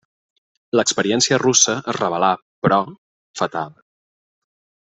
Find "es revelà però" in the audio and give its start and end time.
1.93-2.83